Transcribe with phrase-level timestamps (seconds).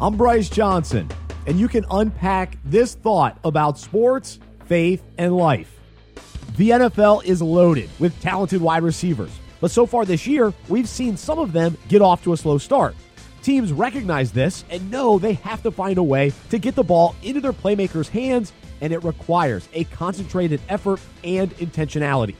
[0.00, 1.08] I'm Bryce Johnson,
[1.46, 5.78] and you can unpack this thought about sports, faith, and life.
[6.56, 9.30] The NFL is loaded with talented wide receivers,
[9.60, 12.58] but so far this year, we've seen some of them get off to a slow
[12.58, 12.96] start.
[13.42, 17.14] Teams recognize this and know they have to find a way to get the ball
[17.22, 22.34] into their playmakers' hands, and it requires a concentrated effort and intentionality.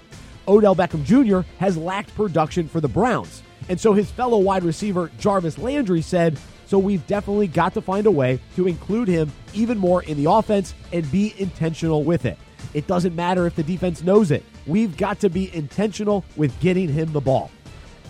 [0.48, 1.48] Odell Beckham Jr.
[1.58, 6.36] has lacked production for the Browns, and so his fellow wide receiver Jarvis Landry said,
[6.66, 10.30] so we've definitely got to find a way to include him even more in the
[10.30, 12.38] offense and be intentional with it.
[12.72, 14.44] It doesn't matter if the defense knows it.
[14.66, 17.50] We've got to be intentional with getting him the ball.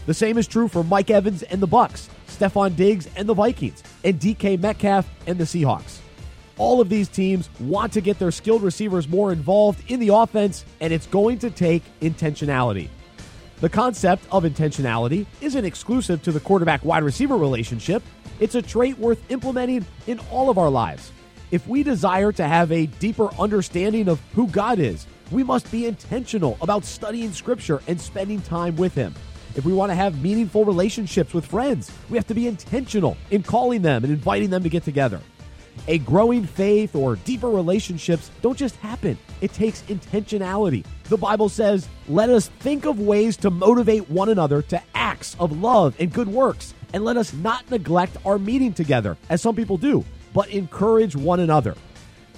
[0.07, 3.83] The same is true for Mike Evans and the Bucks, Stefon Diggs and the Vikings,
[4.05, 5.99] and DK Metcalf and the Seahawks.
[6.57, 10.65] All of these teams want to get their skilled receivers more involved in the offense,
[10.81, 12.89] and it's going to take intentionality.
[13.61, 18.03] The concept of intentionality isn't exclusive to the quarterback wide receiver relationship.
[18.41, 21.13] It's a trait worth implementing in all of our lives.
[21.51, 25.87] If we desire to have a deeper understanding of who God is, we must be
[25.87, 29.15] intentional about studying Scripture and spending time with Him.
[29.55, 33.45] If we want to have meaningful relationships with friends, we have to be intentional in
[33.45, 35.21] calling them and inviting them to get together.
[35.87, 40.85] A growing faith or deeper relationships don't just happen, it takes intentionality.
[41.05, 45.61] The Bible says, Let us think of ways to motivate one another to acts of
[45.61, 49.77] love and good works, and let us not neglect our meeting together, as some people
[49.77, 51.75] do, but encourage one another.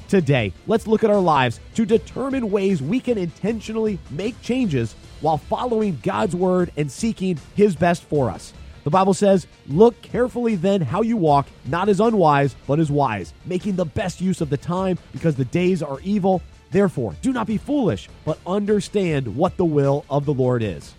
[0.09, 5.39] Today, let's look at our lives to determine ways we can intentionally make changes while
[5.39, 8.53] following God's word and seeking His best for us.
[8.87, 13.35] The Bible says, Look carefully then how you walk, not as unwise, but as wise,
[13.45, 16.41] making the best use of the time, because the days are evil.
[16.71, 20.95] Therefore, do not be foolish, but understand what the will of the Lord is.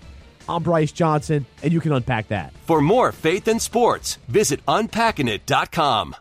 [0.50, 2.52] I'm Bryce Johnson, and you can unpack that.
[2.66, 6.18] For more faith and sports, visit unpackingit.com.